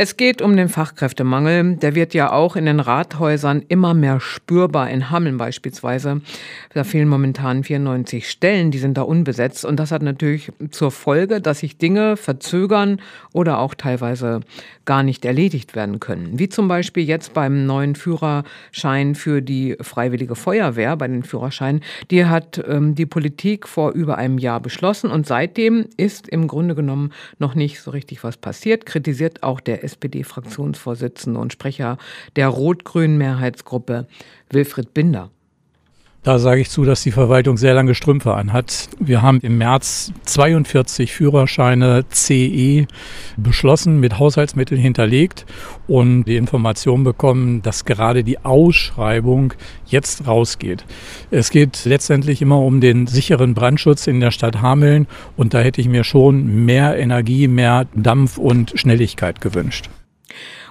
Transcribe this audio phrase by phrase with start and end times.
[0.00, 1.74] Es geht um den Fachkräftemangel.
[1.74, 4.88] Der wird ja auch in den Rathäusern immer mehr spürbar.
[4.90, 6.20] In Hameln beispielsweise.
[6.72, 9.64] Da fehlen momentan 94 Stellen, die sind da unbesetzt.
[9.64, 13.00] Und das hat natürlich zur Folge, dass sich Dinge verzögern
[13.32, 14.42] oder auch teilweise
[14.84, 16.38] gar nicht erledigt werden können.
[16.38, 21.82] Wie zum Beispiel jetzt beim neuen Führerschein für die Freiwillige Feuerwehr, bei den Führerscheinen.
[22.12, 26.76] Die hat ähm, die Politik vor über einem Jahr beschlossen und seitdem ist im Grunde
[26.76, 28.86] genommen noch nicht so richtig was passiert.
[28.86, 31.98] Kritisiert auch der SPD-Fraktionsvorsitzende und Sprecher
[32.36, 34.06] der rot-grünen Mehrheitsgruppe
[34.50, 35.30] Wilfried Binder.
[36.28, 38.90] Da sage ich zu, dass die Verwaltung sehr lange Strümpfe anhat.
[39.00, 42.86] Wir haben im März 42 Führerscheine CE
[43.38, 45.46] beschlossen, mit Haushaltsmitteln hinterlegt
[45.86, 49.54] und die Information bekommen, dass gerade die Ausschreibung
[49.86, 50.84] jetzt rausgeht.
[51.30, 55.06] Es geht letztendlich immer um den sicheren Brandschutz in der Stadt Hameln
[55.38, 59.88] und da hätte ich mir schon mehr Energie, mehr Dampf und Schnelligkeit gewünscht.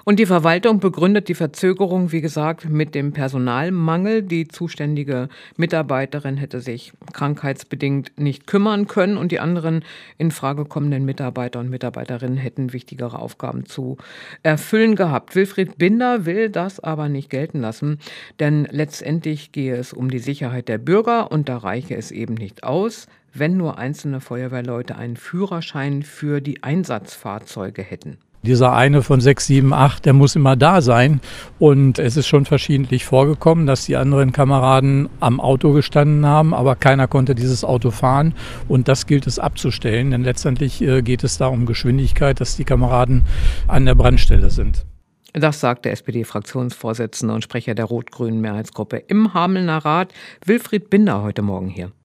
[0.07, 4.23] Und die Verwaltung begründet die Verzögerung, wie gesagt, mit dem Personalmangel.
[4.23, 9.84] Die zuständige Mitarbeiterin hätte sich krankheitsbedingt nicht kümmern können und die anderen
[10.17, 13.98] in Frage kommenden Mitarbeiter und Mitarbeiterinnen hätten wichtigere Aufgaben zu
[14.43, 15.35] erfüllen gehabt.
[15.35, 17.99] Wilfried Binder will das aber nicht gelten lassen,
[18.39, 22.63] denn letztendlich gehe es um die Sicherheit der Bürger und da reiche es eben nicht
[22.63, 28.20] aus, wenn nur einzelne Feuerwehrleute einen Führerschein für die Einsatzfahrzeuge hätten.
[28.43, 31.20] Dieser eine von 6, 7, 8, der muss immer da sein.
[31.60, 36.76] Und es ist schon verschiedentlich vorgekommen, dass die anderen Kameraden am Auto gestanden haben, aber
[36.76, 38.34] keiner konnte dieses Auto fahren.
[38.68, 42.63] Und das gilt es abzustellen, denn letztendlich äh, geht es da um Geschwindigkeit, dass die
[42.63, 43.24] Kameraden
[43.68, 44.85] an der Brandstelle sind.
[45.34, 50.13] Das sagt der SPD-Fraktionsvorsitzende und Sprecher der rot-grünen Mehrheitsgruppe im Hamelner Rat,
[50.46, 51.91] Wilfried Binder, heute Morgen hier.